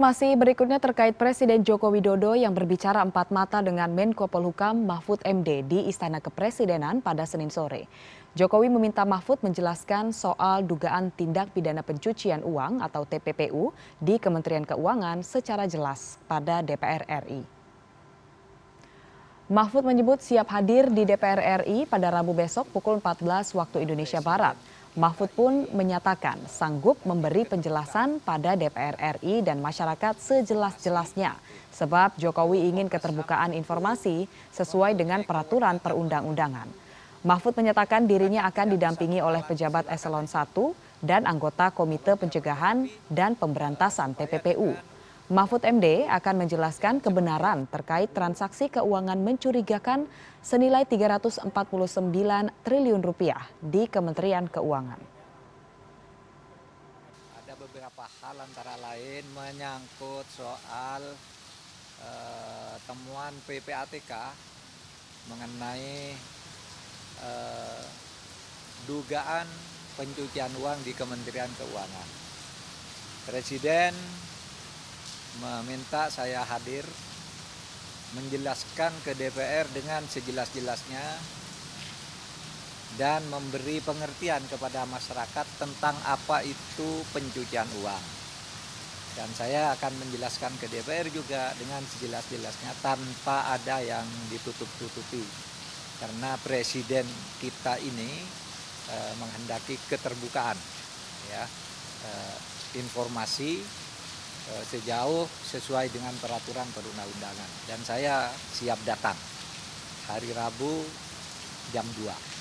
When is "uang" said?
12.40-12.80, 70.58-70.82, 87.80-88.04